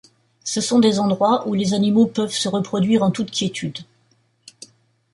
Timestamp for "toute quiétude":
3.11-3.81